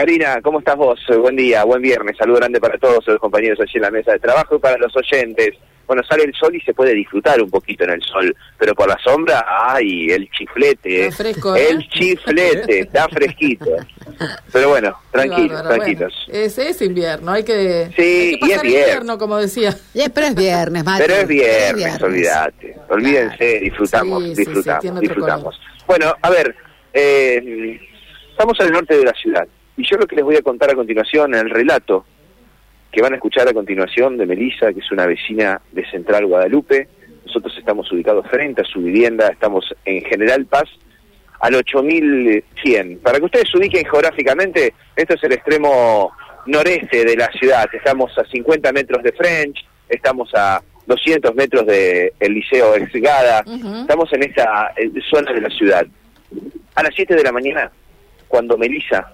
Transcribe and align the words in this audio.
Karina, 0.00 0.42
¿cómo 0.42 0.58
estás 0.58 0.76
vos? 0.76 1.00
Buen 1.08 1.36
día, 1.36 1.64
buen 1.64 1.80
viernes. 1.80 2.18
Saludo 2.18 2.36
grande 2.36 2.60
para 2.60 2.76
todos 2.76 3.02
los 3.06 3.18
compañeros 3.18 3.58
allí 3.62 3.72
en 3.76 3.80
la 3.82 3.90
mesa 3.90 4.12
de 4.12 4.18
trabajo 4.18 4.56
y 4.56 4.58
para 4.58 4.76
los 4.76 4.94
oyentes. 4.94 5.52
Bueno, 5.86 6.02
sale 6.06 6.24
el 6.24 6.34
sol 6.34 6.54
y 6.54 6.60
se 6.60 6.74
puede 6.74 6.92
disfrutar 6.92 7.40
un 7.40 7.48
poquito 7.48 7.84
en 7.84 7.90
el 7.92 8.02
sol, 8.02 8.36
pero 8.58 8.74
por 8.74 8.88
la 8.90 8.98
sombra, 9.02 9.42
¡ay! 9.48 10.10
El 10.10 10.28
chiflete. 10.32 11.06
Está 11.06 11.16
fresco, 11.16 11.56
¿eh? 11.56 11.68
El 11.70 11.88
chiflete, 11.88 12.80
está 12.80 13.08
fresquito. 13.08 13.70
Pero 14.52 14.68
bueno, 14.68 14.98
tranquilos, 15.12 15.52
bárbaro. 15.62 15.76
tranquilos. 15.76 16.24
Bueno, 16.28 16.44
es, 16.44 16.58
es 16.58 16.82
invierno, 16.82 17.32
hay 17.32 17.44
que, 17.44 17.88
Sí, 17.96 18.02
hay 18.02 18.06
que 18.06 18.30
y 18.32 18.32
es 18.34 18.38
pasar 18.40 18.66
el 18.66 18.70
viernes. 18.72 18.88
invierno, 18.88 19.18
como 19.18 19.36
decía. 19.38 19.70
Eh, 19.94 20.10
pero 20.12 20.26
es 20.26 20.34
viernes, 20.34 20.84
Mati. 20.84 21.02
Pero 21.06 21.14
es 21.14 21.26
viernes, 21.28 21.74
viernes. 21.76 22.02
olvídate. 22.02 22.76
Olvídense, 22.90 23.60
disfrutamos, 23.60 24.22
Sí, 24.24 24.28
sí, 24.28 24.34
sí, 24.34 24.44
disfrutamos, 24.44 25.00
disfrutamos. 25.00 25.60
Bueno, 25.86 26.14
a 26.20 26.28
ver, 26.28 26.54
eh, 26.92 27.80
estamos 28.32 28.60
al 28.60 28.72
norte 28.72 28.94
de 28.98 29.04
la 29.04 29.12
ciudad. 29.14 29.48
Y 29.76 29.84
yo 29.84 29.96
lo 29.96 30.06
que 30.06 30.16
les 30.16 30.24
voy 30.24 30.36
a 30.36 30.42
contar 30.42 30.70
a 30.70 30.74
continuación, 30.74 31.34
el 31.34 31.50
relato 31.50 32.04
que 32.90 33.02
van 33.02 33.12
a 33.12 33.16
escuchar 33.16 33.46
a 33.48 33.52
continuación 33.52 34.16
de 34.16 34.26
Melisa, 34.26 34.72
que 34.72 34.80
es 34.80 34.90
una 34.90 35.06
vecina 35.06 35.60
de 35.72 35.84
Central 35.90 36.26
Guadalupe. 36.26 36.88
Nosotros 37.26 37.54
estamos 37.58 37.90
ubicados 37.92 38.26
frente 38.28 38.62
a 38.62 38.64
su 38.64 38.80
vivienda, 38.80 39.28
estamos 39.28 39.66
en 39.84 40.02
General 40.04 40.46
Paz, 40.46 40.64
al 41.40 41.54
8100. 41.56 43.00
Para 43.00 43.18
que 43.18 43.24
ustedes 43.26 43.50
se 43.50 43.58
ubiquen 43.58 43.84
geográficamente, 43.84 44.72
esto 44.94 45.14
es 45.14 45.24
el 45.24 45.32
extremo 45.32 46.12
noreste 46.46 47.04
de 47.04 47.16
la 47.16 47.26
ciudad. 47.32 47.68
Estamos 47.72 48.16
a 48.16 48.24
50 48.24 48.72
metros 48.72 49.02
de 49.02 49.12
French, 49.12 49.62
estamos 49.88 50.30
a 50.34 50.62
200 50.86 51.34
metros 51.34 51.66
del 51.66 52.12
Liceo 52.32 52.76
Exgada, 52.76 53.42
Ujú. 53.44 53.80
estamos 53.82 54.10
en 54.12 54.22
esta 54.22 54.72
eh, 54.76 54.90
zona 55.10 55.32
de 55.32 55.40
la 55.40 55.50
ciudad. 55.50 55.86
A 56.76 56.82
las 56.82 56.94
7 56.94 57.14
de 57.14 57.22
la 57.24 57.32
mañana, 57.32 57.70
cuando 58.28 58.56
Melisa 58.56 59.12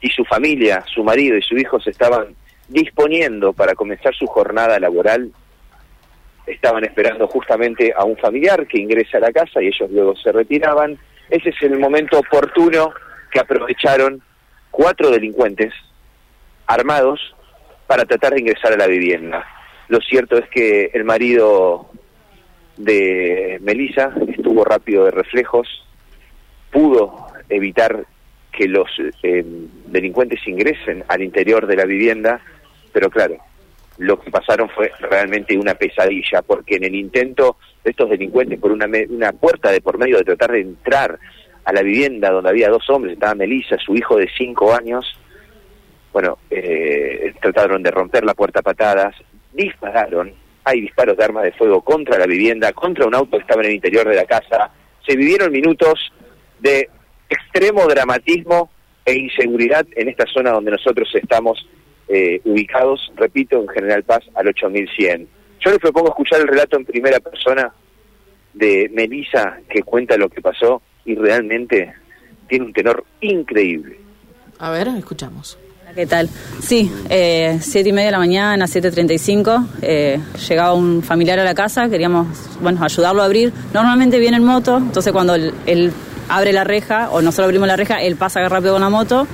y 0.00 0.10
su 0.10 0.24
familia, 0.24 0.84
su 0.86 1.02
marido 1.02 1.36
y 1.36 1.42
su 1.42 1.56
hijo 1.56 1.80
se 1.80 1.90
estaban 1.90 2.34
disponiendo 2.68 3.52
para 3.52 3.74
comenzar 3.74 4.14
su 4.14 4.26
jornada 4.26 4.78
laboral, 4.78 5.32
estaban 6.46 6.84
esperando 6.84 7.26
justamente 7.26 7.92
a 7.96 8.04
un 8.04 8.16
familiar 8.16 8.66
que 8.66 8.78
ingresa 8.78 9.18
a 9.18 9.22
la 9.22 9.32
casa 9.32 9.62
y 9.62 9.68
ellos 9.68 9.90
luego 9.90 10.16
se 10.16 10.32
retiraban. 10.32 10.98
Ese 11.30 11.50
es 11.50 11.62
el 11.62 11.78
momento 11.78 12.18
oportuno 12.18 12.92
que 13.30 13.40
aprovecharon 13.40 14.22
cuatro 14.70 15.10
delincuentes 15.10 15.72
armados 16.66 17.34
para 17.86 18.04
tratar 18.04 18.34
de 18.34 18.40
ingresar 18.40 18.72
a 18.72 18.76
la 18.76 18.86
vivienda. 18.86 19.44
Lo 19.88 20.00
cierto 20.00 20.36
es 20.38 20.48
que 20.50 20.90
el 20.92 21.04
marido 21.04 21.90
de 22.76 23.58
Melissa 23.62 24.12
estuvo 24.28 24.64
rápido 24.64 25.06
de 25.06 25.10
reflejos, 25.10 25.66
pudo 26.70 27.26
evitar 27.48 28.06
que 28.58 28.66
los 28.66 28.88
eh, 29.22 29.44
delincuentes 29.86 30.40
ingresen 30.48 31.04
al 31.06 31.22
interior 31.22 31.64
de 31.68 31.76
la 31.76 31.84
vivienda, 31.84 32.40
pero 32.92 33.08
claro, 33.08 33.36
lo 33.98 34.18
que 34.20 34.32
pasaron 34.32 34.68
fue 34.70 34.90
realmente 34.98 35.56
una 35.56 35.74
pesadilla, 35.74 36.42
porque 36.42 36.74
en 36.74 36.82
el 36.84 36.96
intento 36.96 37.56
de 37.84 37.92
estos 37.92 38.10
delincuentes 38.10 38.58
por 38.58 38.72
una, 38.72 38.88
me- 38.88 39.06
una 39.06 39.30
puerta 39.30 39.70
de 39.70 39.80
por 39.80 39.96
medio 39.96 40.18
de 40.18 40.24
tratar 40.24 40.50
de 40.52 40.62
entrar 40.62 41.20
a 41.64 41.72
la 41.72 41.82
vivienda 41.82 42.30
donde 42.30 42.50
había 42.50 42.68
dos 42.68 42.90
hombres, 42.90 43.12
estaba 43.14 43.36
Melissa, 43.36 43.76
su 43.78 43.94
hijo 43.94 44.16
de 44.16 44.28
cinco 44.36 44.74
años, 44.74 45.06
bueno, 46.12 46.38
eh, 46.50 47.32
trataron 47.40 47.80
de 47.84 47.92
romper 47.92 48.24
la 48.24 48.34
puerta 48.34 48.58
a 48.58 48.62
patadas, 48.62 49.14
dispararon, 49.52 50.32
hay 50.64 50.80
disparos 50.80 51.16
de 51.16 51.24
armas 51.24 51.44
de 51.44 51.52
fuego 51.52 51.80
contra 51.82 52.18
la 52.18 52.26
vivienda, 52.26 52.72
contra 52.72 53.06
un 53.06 53.14
auto 53.14 53.36
que 53.36 53.42
estaba 53.42 53.62
en 53.62 53.68
el 53.68 53.74
interior 53.76 54.08
de 54.08 54.16
la 54.16 54.24
casa, 54.24 54.70
se 55.06 55.14
vivieron 55.14 55.52
minutos 55.52 56.12
de 56.58 56.88
extremo 57.28 57.86
dramatismo 57.86 58.70
e 59.04 59.14
inseguridad 59.14 59.86
en 59.96 60.08
esta 60.08 60.24
zona 60.26 60.52
donde 60.52 60.70
nosotros 60.70 61.08
estamos 61.14 61.66
eh, 62.08 62.40
ubicados, 62.44 63.10
repito, 63.16 63.60
en 63.60 63.68
General 63.68 64.02
Paz 64.02 64.20
al 64.34 64.48
8100. 64.48 65.28
Yo 65.60 65.70
les 65.70 65.78
propongo 65.78 66.08
escuchar 66.08 66.40
el 66.40 66.48
relato 66.48 66.76
en 66.76 66.84
primera 66.84 67.20
persona 67.20 67.72
de 68.54 68.90
Melissa 68.92 69.58
que 69.68 69.82
cuenta 69.82 70.16
lo 70.16 70.28
que 70.28 70.40
pasó 70.40 70.82
y 71.04 71.14
realmente 71.14 71.94
tiene 72.48 72.66
un 72.66 72.72
tenor 72.72 73.04
increíble. 73.20 73.98
A 74.58 74.70
ver, 74.70 74.88
escuchamos. 74.88 75.58
¿Qué 75.94 76.06
tal? 76.06 76.28
Sí, 76.60 76.90
eh, 77.08 77.58
siete 77.60 77.88
y 77.88 77.92
media 77.92 78.06
de 78.06 78.12
la 78.12 78.18
mañana, 78.18 78.66
7.35, 78.66 79.66
eh, 79.82 80.20
llegaba 80.48 80.74
un 80.74 81.02
familiar 81.02 81.38
a 81.38 81.44
la 81.44 81.54
casa, 81.54 81.88
queríamos, 81.88 82.28
bueno, 82.60 82.84
ayudarlo 82.84 83.22
a 83.22 83.24
abrir. 83.24 83.52
Normalmente 83.72 84.18
viene 84.18 84.36
en 84.36 84.44
moto, 84.44 84.76
entonces 84.76 85.12
cuando 85.12 85.34
él 85.34 85.92
abre 86.28 86.52
la 86.52 86.64
reja, 86.64 87.10
o 87.10 87.22
nosotros 87.22 87.46
abrimos 87.46 87.68
la 87.68 87.76
reja, 87.76 88.02
él 88.02 88.16
pasa 88.16 88.40
rápido 88.48 88.74
con 88.74 88.82
la 88.82 88.90
moto 88.90 89.26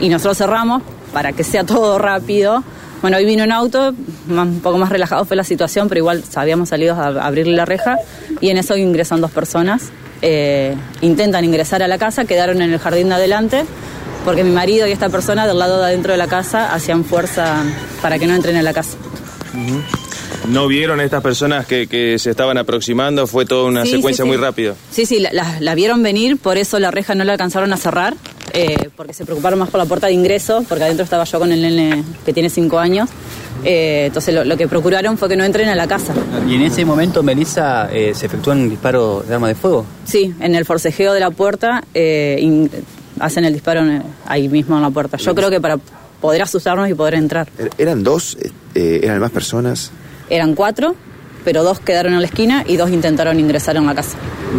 y 0.00 0.08
nosotros 0.08 0.38
cerramos 0.38 0.82
para 1.12 1.32
que 1.32 1.44
sea 1.44 1.64
todo 1.64 1.98
rápido. 1.98 2.62
Bueno, 3.00 3.16
hoy 3.16 3.24
vino 3.24 3.42
en 3.42 3.52
auto, 3.52 3.94
un 4.28 4.60
poco 4.60 4.78
más 4.78 4.90
relajado 4.90 5.24
fue 5.24 5.36
la 5.36 5.44
situación, 5.44 5.88
pero 5.88 5.98
igual 5.98 6.22
habíamos 6.36 6.68
salido 6.68 6.94
a 6.94 7.08
a 7.08 7.26
abrirle 7.26 7.56
la 7.56 7.64
reja 7.64 7.98
y 8.40 8.50
en 8.50 8.58
eso 8.58 8.76
ingresan 8.76 9.20
dos 9.20 9.30
personas. 9.30 9.90
Eh, 10.24 10.76
intentan 11.00 11.44
ingresar 11.44 11.82
a 11.82 11.88
la 11.88 11.98
casa, 11.98 12.24
quedaron 12.24 12.62
en 12.62 12.72
el 12.72 12.78
jardín 12.78 13.08
de 13.08 13.16
adelante 13.16 13.64
porque 14.24 14.44
mi 14.44 14.52
marido 14.52 14.86
y 14.86 14.92
esta 14.92 15.08
persona 15.08 15.46
del 15.46 15.58
lado 15.58 15.78
de 15.78 15.86
adentro 15.86 16.12
de 16.12 16.18
la 16.18 16.28
casa 16.28 16.72
hacían 16.72 17.04
fuerza 17.04 17.64
para 18.00 18.18
que 18.18 18.26
no 18.26 18.34
entren 18.34 18.56
en 18.56 18.64
la 18.64 18.72
casa. 18.72 18.96
¿No 20.48 20.66
vieron 20.66 20.98
a 21.00 21.04
estas 21.04 21.22
personas 21.22 21.66
que, 21.66 21.86
que 21.86 22.18
se 22.18 22.30
estaban 22.30 22.58
aproximando? 22.58 23.26
Fue 23.26 23.46
toda 23.46 23.68
una 23.68 23.84
Sí, 23.84 23.92
secuencia 23.92 24.24
sí, 24.24 24.28
muy 24.28 24.36
rápida. 24.36 24.74
Sí, 24.90 25.06
sí, 25.06 25.20
la, 25.20 25.32
la- 25.32 25.60
la 25.60 25.74
vieron 25.74 26.02
venir, 26.02 26.36
por 26.36 26.58
eso 26.58 26.78
la 26.78 26.90
reja 26.90 27.14
no 27.14 27.22
la 27.24 27.32
alcanzaron 27.32 27.72
a 27.72 27.76
cerrar, 27.76 28.14
eh, 28.52 28.90
porque 28.96 29.12
se 29.14 29.24
preocuparon 29.24 29.58
más 29.60 29.70
por 29.70 29.78
la 29.78 29.86
puerta 29.86 30.08
de 30.08 30.14
ingreso, 30.14 30.64
porque 30.68 30.84
adentro 30.84 31.04
estaba 31.04 31.24
yo 31.24 31.38
con 31.38 31.52
el 31.52 31.62
nene 31.62 32.04
que 32.26 32.32
tiene 32.32 32.50
cinco 32.50 32.78
años. 32.80 33.08
Eh, 33.64 34.04
entonces 34.08 34.34
lo, 34.34 34.44
lo 34.44 34.56
que 34.56 34.66
procuraron 34.66 35.16
fue 35.16 35.28
que 35.28 35.36
no 35.36 35.44
entren 35.44 35.68
a 35.68 35.76
la 35.76 35.86
casa. 35.86 36.12
Y 36.48 36.56
en 36.56 36.62
ese 36.62 36.84
momento, 36.84 37.22
Melissa, 37.22 37.88
eh, 37.92 38.12
se 38.14 38.26
efectúa 38.26 38.54
un 38.54 38.68
disparo 38.68 39.24
de 39.26 39.34
arma 39.34 39.46
de 39.48 39.54
fuego. 39.54 39.86
Sí, 40.04 40.34
en 40.40 40.56
el 40.56 40.64
forcejeo 40.64 41.12
de 41.12 41.20
la 41.20 41.30
puerta 41.30 41.84
eh, 41.94 42.36
in- 42.40 42.68
hacen 43.20 43.44
el 43.44 43.52
disparo 43.52 43.80
en- 43.80 44.02
ahí 44.26 44.48
mismo 44.48 44.74
en 44.76 44.82
la 44.82 44.90
puerta. 44.90 45.16
Yo 45.18 45.34
creo 45.36 45.48
que 45.50 45.60
para 45.60 45.78
poder 46.20 46.42
asustarnos 46.42 46.88
y 46.90 46.94
poder 46.94 47.14
entrar. 47.14 47.48
Er- 47.58 47.70
¿Eran 47.78 48.02
dos? 48.02 48.36
Eh, 48.74 49.00
¿Eran 49.04 49.20
más 49.20 49.30
personas? 49.30 49.92
Eran 50.32 50.54
cuatro, 50.54 50.94
pero 51.44 51.62
dos 51.62 51.78
quedaron 51.78 52.14
en 52.14 52.20
la 52.20 52.26
esquina 52.26 52.64
y 52.66 52.76
dos 52.78 52.90
intentaron 52.90 53.38
ingresar 53.38 53.76
en 53.76 53.84
la 53.84 53.94
casa. 53.94 54.16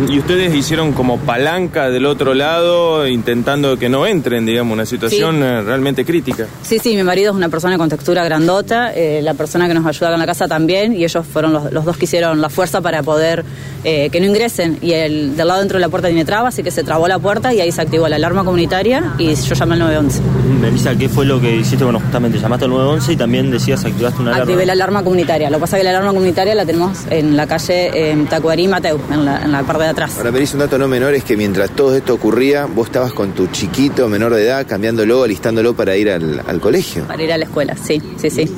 Y 0.09 0.19
ustedes 0.19 0.53
hicieron 0.53 0.91
como 0.93 1.17
palanca 1.19 1.89
del 1.89 2.05
otro 2.05 2.33
lado, 2.33 3.07
intentando 3.07 3.77
que 3.77 3.89
no 3.89 4.05
entren, 4.05 4.45
digamos, 4.45 4.73
una 4.73 4.85
situación 4.85 5.37
Sí. 5.37 5.41
eh, 5.43 5.61
realmente 5.61 6.03
crítica. 6.05 6.45
Sí, 6.61 6.79
sí, 6.79 6.95
mi 6.95 7.03
marido 7.03 7.31
es 7.31 7.35
una 7.37 7.49
persona 7.49 7.77
con 7.77 7.89
textura 7.89 8.23
grandota, 8.23 8.93
eh, 8.93 9.21
la 9.23 9.33
persona 9.33 9.67
que 9.67 9.73
nos 9.73 9.85
ayuda 9.85 10.09
con 10.11 10.19
la 10.19 10.25
casa 10.25 10.47
también, 10.47 10.93
y 10.93 11.03
ellos 11.03 11.25
fueron 11.25 11.53
los, 11.53 11.71
los 11.71 11.85
dos 11.85 11.97
que 11.97 12.05
hicieron 12.05 12.41
la 12.41 12.49
fuerza 12.49 12.81
para 12.81 13.01
poder 13.03 13.43
eh, 13.83 14.09
que 14.09 14.19
no 14.19 14.27
ingresen. 14.27 14.77
Y 14.81 14.93
el 14.93 15.35
del 15.35 15.47
lado 15.47 15.59
dentro 15.59 15.77
de 15.77 15.81
la 15.81 15.89
puerta 15.89 16.07
tiene 16.07 16.25
traba, 16.25 16.49
así 16.49 16.63
que 16.63 16.71
se 16.71 16.83
trabó 16.83 17.07
la 17.07 17.19
puerta 17.19 17.53
y 17.53 17.61
ahí 17.61 17.71
se 17.71 17.81
activó 17.81 18.07
la 18.07 18.15
alarma 18.15 18.43
comunitaria 18.43 19.13
y 19.17 19.33
yo 19.35 19.55
llamé 19.55 19.73
al 19.73 19.79
911. 19.79 20.21
Melissa, 20.61 20.95
¿qué 20.95 21.09
fue 21.09 21.25
lo 21.25 21.39
que 21.41 21.55
hiciste? 21.57 21.83
Bueno, 21.83 21.99
justamente 21.99 22.37
llamaste 22.39 22.65
al 22.65 22.71
911 22.71 23.13
y 23.13 23.15
también 23.17 23.51
decías 23.51 23.83
activaste 23.83 24.21
una 24.21 24.31
alarma. 24.31 24.43
Activé 24.43 24.65
la 24.65 24.73
alarma 24.73 25.03
comunitaria. 25.03 25.49
Lo 25.49 25.57
que 25.57 25.61
pasa 25.61 25.77
es 25.77 25.81
que 25.81 25.83
la 25.85 25.89
alarma 25.91 26.11
comunitaria 26.13 26.55
la 26.55 26.65
tenemos 26.65 26.99
en 27.09 27.35
la 27.35 27.47
calle 27.47 27.91
eh, 27.93 28.25
Tacuarí 28.29 28.67
Mateu, 28.67 28.99
en 29.11 29.25
la, 29.25 29.41
en 29.43 29.51
la 29.51 29.63
parte 29.63 29.83
de 29.83 29.89
atrás. 29.89 30.17
Ahora 30.17 30.31
me 30.31 30.39
dice 30.39 30.55
un 30.55 30.59
dato 30.61 30.77
no 30.77 30.87
menor, 30.87 31.13
es 31.13 31.23
que 31.23 31.35
mientras 31.37 31.71
todo 31.71 31.95
esto 31.95 32.13
ocurría, 32.13 32.65
vos 32.65 32.87
estabas 32.87 33.13
con 33.13 33.31
tu 33.33 33.47
chiquito 33.47 34.07
menor 34.07 34.33
de 34.33 34.45
edad, 34.45 34.65
cambiándolo, 34.67 35.23
alistándolo 35.23 35.75
para 35.75 35.95
ir 35.95 36.09
al, 36.09 36.41
al 36.47 36.59
colegio. 36.59 37.03
Para 37.05 37.21
ir 37.21 37.31
a 37.33 37.37
la 37.37 37.45
escuela, 37.45 37.75
sí, 37.75 38.01
sí, 38.17 38.29
sí. 38.29 38.49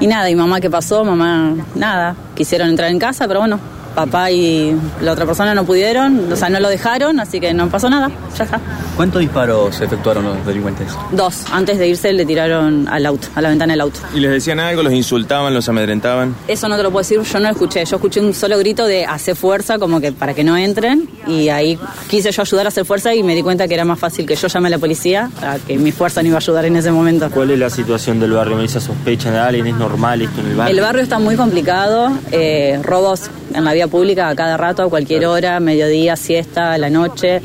Y 0.00 0.06
nada, 0.06 0.30
y 0.30 0.34
mamá, 0.34 0.60
¿qué 0.60 0.70
pasó? 0.70 1.04
Mamá, 1.04 1.54
nada, 1.74 2.14
quisieron 2.34 2.68
entrar 2.68 2.90
en 2.90 2.98
casa, 2.98 3.26
pero 3.28 3.40
bueno, 3.40 3.58
papá 3.94 4.30
y 4.30 4.76
la 5.00 5.12
otra 5.12 5.26
persona 5.26 5.54
no 5.54 5.64
pudieron, 5.64 6.32
o 6.32 6.36
sea, 6.36 6.48
no 6.48 6.60
lo 6.60 6.68
dejaron, 6.68 7.20
así 7.20 7.40
que 7.40 7.52
no 7.54 7.68
pasó 7.68 7.90
nada, 7.90 8.10
ya 8.36 8.44
está. 8.44 8.60
¿Cuántos 8.96 9.20
disparos 9.20 9.80
efectuaron 9.80 10.24
los 10.24 10.46
delincuentes? 10.46 10.88
Dos, 11.12 11.44
antes 11.52 11.78
de 11.78 11.88
irse 11.88 12.12
le 12.12 12.24
tiraron 12.24 12.88
al 12.88 13.06
auto, 13.06 13.28
a 13.34 13.40
la 13.40 13.48
ventana 13.48 13.72
del 13.72 13.80
auto. 13.80 14.00
¿Y 14.14 14.20
les 14.20 14.30
decían 14.30 14.60
algo? 14.60 14.82
¿Los 14.82 14.92
insultaban? 14.92 15.54
¿Los 15.54 15.68
amedrentaban? 15.68 16.34
Eso 16.48 16.68
no 16.68 16.76
te 16.76 16.82
lo 16.82 16.90
puedo 16.90 17.02
decir, 17.02 17.20
yo 17.20 17.38
no 17.38 17.46
lo 17.46 17.52
escuché, 17.52 17.84
yo 17.84 17.96
escuché 17.96 18.20
un 18.20 18.34
solo 18.34 18.58
grito 18.58 18.86
de 18.86 19.04
hacer 19.04 19.36
fuerza, 19.36 19.78
como 19.78 20.00
que 20.00 20.12
para 20.12 20.34
que 20.34 20.44
no 20.44 20.56
entren, 20.56 21.08
y 21.26 21.48
ahí 21.48 21.78
quise 22.08 22.30
yo 22.30 22.42
ayudar 22.42 22.66
a 22.66 22.68
hacer 22.68 22.84
fuerza 22.84 23.14
y 23.14 23.22
me 23.22 23.34
di 23.34 23.42
cuenta 23.42 23.66
que 23.68 23.74
era 23.74 23.84
más 23.84 23.98
fácil 23.98 24.26
que 24.26 24.36
yo 24.36 24.48
llame 24.48 24.68
a 24.68 24.70
la 24.70 24.78
policía, 24.78 25.30
a 25.42 25.58
que 25.58 25.76
mi 25.78 25.92
fuerza 25.92 26.22
no 26.22 26.28
iba 26.28 26.36
a 26.36 26.40
ayudar 26.40 26.64
en 26.64 26.76
ese 26.76 26.90
momento. 26.90 27.30
¿Cuál 27.30 27.50
es 27.50 27.58
la 27.58 27.70
situación 27.70 28.20
del 28.20 28.32
barrio? 28.32 28.56
Melissa, 28.56 28.80
¿sospechan 28.80 29.32
de 29.32 29.38
alguien? 29.38 29.66
¿Es 29.66 29.74
normal 29.74 30.22
esto 30.22 30.40
en 30.40 30.46
el 30.48 30.56
barrio? 30.56 30.74
El 30.74 30.80
barrio 30.80 31.02
está 31.02 31.18
muy 31.18 31.36
complicado, 31.36 32.10
eh, 32.32 32.80
robos 32.82 33.30
en 33.54 33.64
la 33.64 33.72
vía 33.72 33.86
pública 33.88 34.28
a 34.28 34.34
cada 34.34 34.56
rato, 34.56 34.82
a 34.82 34.88
cualquier 34.90 35.26
hora, 35.26 35.58
mediodía, 35.60 36.16
siesta, 36.16 36.72
a 36.72 36.78
la 36.78 36.90
noche, 36.90 37.40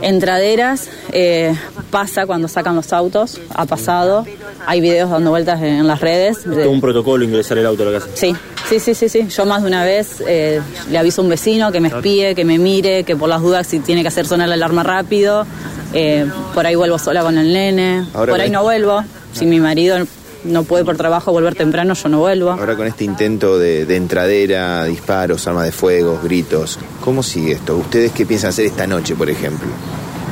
entraderas, 0.00 0.88
eh, 1.12 1.54
pasa 1.90 2.26
cuando 2.26 2.48
sacan 2.48 2.74
los 2.76 2.92
autos, 2.92 3.40
ha 3.54 3.64
pasado. 3.66 4.26
Hay 4.66 4.80
videos 4.80 5.10
dando 5.10 5.30
vueltas 5.30 5.60
en, 5.60 5.74
en 5.74 5.86
las 5.86 6.00
redes. 6.00 6.44
de- 6.48 6.66
un 6.66 6.80
protocolo 6.80 7.24
ingresar 7.24 7.58
el 7.58 7.66
auto 7.66 7.82
a 7.82 7.86
la 7.90 7.98
casa. 8.00 8.10
Sí, 8.14 8.34
sí, 8.68 8.80
sí, 8.80 8.94
sí, 8.94 9.08
sí. 9.08 9.28
Yo 9.28 9.46
más 9.46 9.62
de 9.62 9.68
una 9.68 9.84
vez 9.84 10.22
eh, 10.26 10.60
le 10.90 10.98
aviso 10.98 11.20
a 11.20 11.24
un 11.24 11.30
vecino 11.30 11.70
que 11.72 11.80
me 11.80 11.88
espíe, 11.88 12.34
que 12.34 12.44
me 12.44 12.58
mire, 12.58 13.04
que 13.04 13.16
por 13.16 13.28
las 13.28 13.40
dudas 13.42 13.66
si 13.66 13.80
tiene 13.80 14.02
que 14.02 14.08
hacer 14.08 14.26
sonar 14.26 14.48
la 14.48 14.54
alarma 14.54 14.82
rápido. 14.82 15.46
Eh, 15.92 16.26
por 16.54 16.66
ahí 16.66 16.74
vuelvo 16.74 16.98
sola 16.98 17.22
con 17.22 17.38
el 17.38 17.52
nene. 17.52 18.04
Ahora 18.14 18.32
por 18.32 18.40
ahí 18.40 18.50
no 18.50 18.62
vuelvo. 18.62 19.02
Si 19.32 19.46
mi 19.46 19.60
marido 19.60 19.98
no 20.44 20.62
puede 20.64 20.84
por 20.84 20.96
trabajo 20.96 21.32
volver 21.32 21.54
temprano, 21.54 21.94
yo 21.94 22.08
no 22.08 22.18
vuelvo. 22.20 22.50
Ahora 22.50 22.76
con 22.76 22.86
este 22.86 23.04
intento 23.04 23.58
de, 23.58 23.86
de 23.86 23.96
entradera, 23.96 24.84
disparos, 24.84 25.46
armas 25.46 25.64
de 25.64 25.72
fuego, 25.72 26.20
gritos, 26.22 26.78
¿cómo 27.02 27.22
sigue 27.22 27.52
esto? 27.52 27.76
¿Ustedes 27.76 28.12
qué 28.12 28.26
piensan 28.26 28.50
hacer 28.50 28.66
esta 28.66 28.86
noche, 28.86 29.14
por 29.14 29.28
ejemplo? 29.30 29.68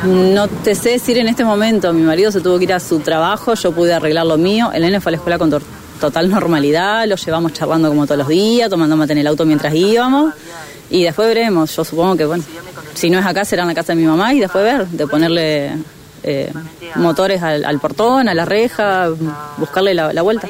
No 0.06 0.49
te 0.49 0.75
sé 0.75 0.91
decir 0.91 1.17
en 1.19 1.29
este 1.29 1.44
momento. 1.44 1.93
Mi 1.93 2.03
marido 2.03 2.32
se 2.32 2.41
tuvo 2.41 2.59
que 2.59 2.64
ir 2.64 2.73
a 2.73 2.81
su 2.81 2.99
trabajo, 3.00 3.55
yo 3.55 3.73
pude 3.73 3.94
arreglar 3.94 4.26
lo 4.26 4.37
mío. 4.37 4.70
El 4.75 4.82
nene 4.82 5.00
fue 5.00 5.11
a 5.11 5.12
la 5.12 5.17
escuela 5.17 5.38
con 5.38 5.50
to- 5.50 5.61
total 6.00 6.29
normalidad, 6.29 7.06
lo 7.06 7.14
llevamos 7.14 7.53
charlando 7.53 7.88
como 7.88 8.05
todos 8.06 8.19
los 8.19 8.29
días, 8.29 8.69
tomando 8.69 8.97
mate 8.97 9.12
en 9.12 9.19
el 9.19 9.26
auto 9.29 9.44
mientras 9.47 9.73
íbamos. 9.75 10.35
Y 10.91 11.05
después 11.05 11.29
veremos. 11.29 11.75
Yo 11.76 11.85
supongo 11.85 12.17
que, 12.17 12.25
bueno, 12.25 12.43
si 12.94 13.09
no 13.11 13.19
es 13.20 13.25
acá, 13.26 13.44
será 13.44 13.62
en 13.62 13.69
la 13.69 13.75
casa 13.75 13.93
de 13.94 14.00
mi 14.00 14.06
mamá 14.06 14.35
y 14.35 14.41
después 14.41 14.64
ver, 14.64 14.88
de 14.88 15.06
ponerle 15.06 15.70
eh, 16.23 16.53
motores 16.97 17.43
al, 17.43 17.65
al 17.65 17.81
portón, 17.81 18.29
a 18.29 18.35
la 18.35 18.45
reja, 18.45 19.09
buscarle 19.59 19.95
la, 19.95 20.13
la 20.13 20.23
vuelta. 20.23 20.49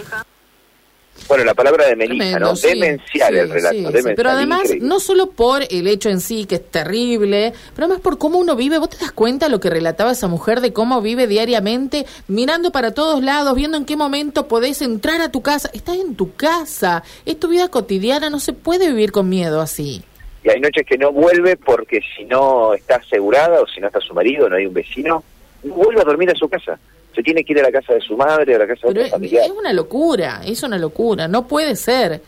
Bueno, 1.28 1.44
la 1.44 1.54
palabra 1.54 1.86
de 1.86 1.94
Melissa, 1.94 2.24
Tremendo, 2.24 2.48
¿no? 2.50 2.56
sí, 2.56 2.68
demencial 2.68 3.32
sí, 3.32 3.38
el 3.38 3.48
relato, 3.48 3.74
sí, 3.74 3.78
sí. 3.78 3.84
demencial, 3.86 4.14
Pero 4.16 4.30
además, 4.30 4.62
increíble. 4.64 4.88
no 4.88 5.00
solo 5.00 5.30
por 5.30 5.62
el 5.70 5.86
hecho 5.86 6.10
en 6.10 6.20
sí, 6.20 6.46
que 6.46 6.56
es 6.56 6.70
terrible, 6.70 7.52
pero 7.74 7.86
además 7.86 8.00
por 8.02 8.18
cómo 8.18 8.38
uno 8.38 8.56
vive. 8.56 8.78
¿Vos 8.78 8.90
te 8.90 8.98
das 8.98 9.12
cuenta 9.12 9.48
lo 9.48 9.60
que 9.60 9.70
relataba 9.70 10.12
esa 10.12 10.26
mujer 10.28 10.60
de 10.60 10.72
cómo 10.72 11.00
vive 11.00 11.26
diariamente, 11.26 12.06
mirando 12.28 12.72
para 12.72 12.92
todos 12.92 13.22
lados, 13.22 13.54
viendo 13.54 13.76
en 13.76 13.84
qué 13.84 13.96
momento 13.96 14.48
podés 14.48 14.82
entrar 14.82 15.20
a 15.20 15.30
tu 15.30 15.42
casa? 15.42 15.70
Estás 15.72 15.96
en 15.96 16.16
tu 16.16 16.34
casa, 16.34 17.02
es 17.24 17.38
tu 17.38 17.48
vida 17.48 17.68
cotidiana, 17.68 18.28
no 18.28 18.40
se 18.40 18.52
puede 18.52 18.88
vivir 18.88 19.12
con 19.12 19.28
miedo 19.28 19.60
así. 19.60 20.02
Y 20.44 20.50
hay 20.50 20.60
noches 20.60 20.84
que 20.84 20.98
no 20.98 21.12
vuelve 21.12 21.56
porque 21.56 22.00
si 22.16 22.24
no 22.24 22.74
está 22.74 22.96
asegurada 22.96 23.60
o 23.60 23.66
si 23.68 23.80
no 23.80 23.86
está 23.86 24.00
su 24.00 24.12
marido, 24.12 24.48
no 24.48 24.56
hay 24.56 24.66
un 24.66 24.74
vecino, 24.74 25.14
no 25.14 25.22
vuelve 25.62 26.00
a 26.00 26.04
dormir 26.04 26.30
a 26.30 26.34
su 26.34 26.48
casa. 26.48 26.78
Se 27.14 27.22
tiene 27.22 27.44
que 27.44 27.52
ir 27.52 27.60
a 27.60 27.62
la 27.62 27.72
casa 27.72 27.94
de 27.94 28.00
su 28.00 28.16
madre, 28.16 28.54
a 28.54 28.58
la 28.58 28.66
casa 28.66 28.88
de 28.88 28.94
Pero 28.94 29.06
otro 29.06 29.24
es, 29.24 29.50
una 29.50 29.72
locura, 29.72 30.40
es 30.44 30.62
una 30.62 30.78
locura, 30.78 31.28
no 31.28 31.46
puede 31.46 31.76
ser. 31.76 32.20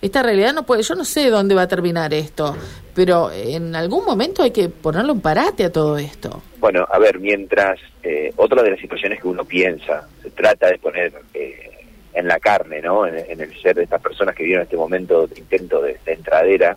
Esta 0.00 0.22
realidad 0.22 0.52
no 0.52 0.64
puede, 0.64 0.82
yo 0.82 0.94
no 0.94 1.04
sé 1.04 1.30
dónde 1.30 1.54
va 1.54 1.62
a 1.62 1.68
terminar 1.68 2.12
esto, 2.12 2.56
pero 2.92 3.30
en 3.30 3.74
algún 3.76 4.04
momento 4.04 4.42
hay 4.42 4.50
que 4.50 4.68
ponerle 4.68 5.12
un 5.12 5.20
parate 5.20 5.64
a 5.64 5.70
todo 5.72 5.96
esto. 5.96 6.42
Bueno, 6.58 6.86
a 6.90 6.98
ver, 6.98 7.20
mientras 7.20 7.78
eh, 8.02 8.32
otra 8.36 8.62
de 8.62 8.72
las 8.72 8.80
situaciones 8.80 9.20
que 9.20 9.28
uno 9.28 9.44
piensa, 9.44 10.08
se 10.20 10.30
trata 10.30 10.68
de 10.68 10.78
poner 10.78 11.12
eh, 11.32 11.86
en 12.14 12.26
la 12.26 12.40
carne, 12.40 12.82
¿no? 12.82 13.06
En, 13.06 13.16
en 13.16 13.40
el 13.40 13.54
ser 13.62 13.76
de 13.76 13.84
estas 13.84 14.02
personas 14.02 14.34
que 14.34 14.42
vieron 14.42 14.64
este 14.64 14.76
momento 14.76 15.28
de 15.28 15.38
intento 15.38 15.80
de, 15.80 15.98
de 16.04 16.12
entradera, 16.12 16.76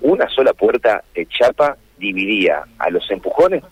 una 0.00 0.28
sola 0.30 0.54
puerta 0.54 1.04
de 1.14 1.26
chapa 1.26 1.76
dividía 1.98 2.64
a 2.78 2.90
los 2.90 3.10
empujones, 3.10 3.62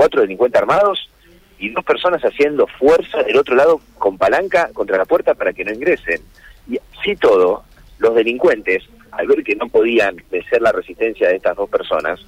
cuatro 0.00 0.22
delincuentes 0.22 0.58
armados 0.58 1.10
y 1.58 1.68
dos 1.68 1.84
personas 1.84 2.22
haciendo 2.22 2.66
fuerza 2.66 3.22
del 3.22 3.36
otro 3.36 3.54
lado 3.54 3.82
con 3.98 4.16
palanca 4.16 4.70
contra 4.72 4.96
la 4.96 5.04
puerta 5.04 5.34
para 5.34 5.52
que 5.52 5.62
no 5.62 5.74
ingresen. 5.74 6.22
Y 6.66 6.78
así 6.98 7.16
todo, 7.16 7.64
los 7.98 8.14
delincuentes, 8.14 8.82
al 9.10 9.26
ver 9.26 9.44
que 9.44 9.54
no 9.56 9.68
podían 9.68 10.16
vencer 10.30 10.62
la 10.62 10.72
resistencia 10.72 11.28
de 11.28 11.36
estas 11.36 11.54
dos 11.54 11.68
personas, 11.68 12.18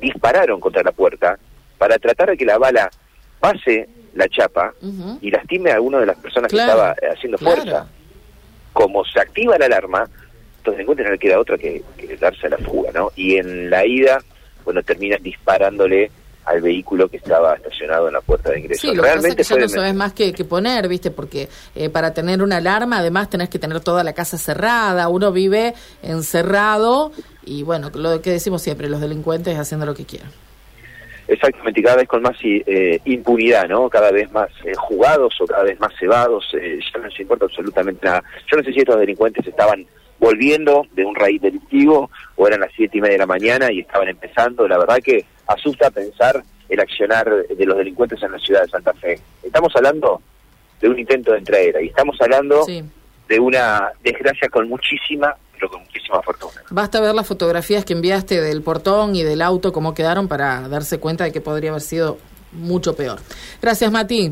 dispararon 0.00 0.58
contra 0.58 0.82
la 0.82 0.90
puerta 0.90 1.38
para 1.78 1.96
tratar 2.00 2.30
de 2.30 2.36
que 2.36 2.44
la 2.44 2.58
bala 2.58 2.90
pase 3.38 3.88
la 4.14 4.28
chapa 4.28 4.74
y 5.20 5.30
lastime 5.30 5.70
a 5.70 5.80
una 5.80 6.00
de 6.00 6.06
las 6.06 6.16
personas 6.16 6.50
Claro, 6.50 6.66
que 6.66 6.90
estaba 6.90 7.12
haciendo 7.14 7.38
claro. 7.38 7.56
fuerza. 7.62 7.86
Como 8.72 9.04
se 9.04 9.20
activa 9.20 9.56
la 9.58 9.66
alarma, 9.66 10.08
los 10.64 10.74
delincuentes 10.74 11.06
no 11.06 11.12
le 11.12 11.18
queda 11.20 11.38
otra 11.38 11.56
que, 11.56 11.84
que 11.96 12.16
darse 12.16 12.48
a 12.48 12.50
la 12.50 12.58
fuga, 12.58 12.90
¿no? 12.92 13.12
Y 13.14 13.36
en 13.36 13.70
la 13.70 13.86
ida, 13.86 14.18
bueno, 14.64 14.82
terminan 14.82 15.22
disparándole 15.22 16.10
al 16.44 16.60
vehículo 16.60 17.08
que 17.08 17.18
estaba 17.18 17.54
estacionado 17.54 18.08
en 18.08 18.14
la 18.14 18.20
puerta 18.20 18.50
de 18.50 18.60
ingreso. 18.60 18.80
Sí, 18.80 18.88
lo 18.88 18.94
que 18.94 19.00
pasa 19.00 19.14
es 19.14 19.22
Realmente 19.22 19.42
que 19.42 19.48
ya 19.48 19.60
no 19.60 19.68
sabes 19.68 19.94
más 19.94 20.12
que, 20.12 20.32
que 20.32 20.44
poner, 20.44 20.88
¿viste? 20.88 21.10
Porque 21.10 21.48
eh, 21.74 21.88
para 21.88 22.12
tener 22.14 22.42
una 22.42 22.56
alarma, 22.56 22.98
además, 22.98 23.30
tenés 23.30 23.48
que 23.48 23.58
tener 23.58 23.80
toda 23.80 24.04
la 24.04 24.12
casa 24.12 24.38
cerrada. 24.38 25.08
Uno 25.08 25.32
vive 25.32 25.74
encerrado 26.02 27.12
y, 27.44 27.62
bueno, 27.62 27.90
lo 27.94 28.20
que 28.20 28.30
decimos 28.30 28.62
siempre, 28.62 28.88
los 28.88 29.00
delincuentes 29.00 29.58
haciendo 29.58 29.86
lo 29.86 29.94
que 29.94 30.04
quieran. 30.04 30.30
Exactamente, 31.28 31.80
y 31.80 31.82
cada 31.82 31.96
vez 31.96 32.08
con 32.08 32.22
más 32.22 32.36
eh, 32.42 33.00
impunidad, 33.04 33.68
¿no? 33.68 33.88
Cada 33.88 34.10
vez 34.10 34.30
más 34.32 34.50
eh, 34.64 34.72
jugados 34.76 35.34
o 35.40 35.46
cada 35.46 35.62
vez 35.62 35.78
más 35.80 35.92
cebados, 35.98 36.44
eh, 36.54 36.78
ya 36.92 37.00
no 37.00 37.06
les 37.06 37.20
importa 37.20 37.44
absolutamente 37.44 38.04
nada. 38.04 38.22
Yo 38.50 38.56
no 38.56 38.62
sé 38.62 38.72
si 38.72 38.80
estos 38.80 38.98
delincuentes 38.98 39.46
estaban 39.46 39.86
volviendo 40.22 40.86
de 40.92 41.04
un 41.04 41.16
raíz 41.16 41.42
delictivo 41.42 42.08
o 42.36 42.46
eran 42.46 42.60
las 42.60 42.70
siete 42.76 42.98
y 42.98 43.00
media 43.00 43.14
de 43.14 43.18
la 43.18 43.26
mañana 43.26 43.72
y 43.72 43.80
estaban 43.80 44.06
empezando. 44.08 44.68
La 44.68 44.78
verdad 44.78 44.98
que 45.02 45.24
asusta 45.48 45.90
pensar 45.90 46.40
el 46.68 46.78
accionar 46.78 47.28
de 47.28 47.66
los 47.66 47.76
delincuentes 47.76 48.22
en 48.22 48.30
la 48.30 48.38
ciudad 48.38 48.62
de 48.62 48.68
Santa 48.68 48.92
Fe. 48.94 49.18
Estamos 49.42 49.72
hablando 49.74 50.22
de 50.80 50.88
un 50.88 50.96
intento 50.96 51.32
de 51.32 51.38
entrega 51.38 51.82
y 51.82 51.88
estamos 51.88 52.16
hablando 52.20 52.62
Sí. 52.64 52.84
de 53.28 53.40
una 53.40 53.90
desgracia 54.04 54.48
con 54.48 54.68
muchísima, 54.68 55.34
pero 55.54 55.68
con 55.68 55.80
muchísima 55.82 56.22
fortuna. 56.22 56.62
Basta 56.70 57.00
ver 57.00 57.14
las 57.16 57.26
fotografías 57.26 57.84
que 57.84 57.92
enviaste 57.92 58.40
del 58.40 58.62
portón 58.62 59.16
y 59.16 59.24
del 59.24 59.42
auto, 59.42 59.72
cómo 59.72 59.92
quedaron, 59.92 60.28
para 60.28 60.68
darse 60.68 61.00
cuenta 61.00 61.24
de 61.24 61.32
que 61.32 61.40
podría 61.40 61.70
haber 61.70 61.82
sido 61.82 62.18
mucho 62.52 62.94
peor. 62.94 63.18
Gracias, 63.60 63.90
Mati. 63.90 64.30